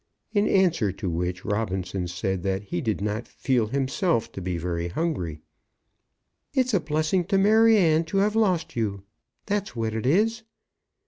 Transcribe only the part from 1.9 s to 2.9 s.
said that he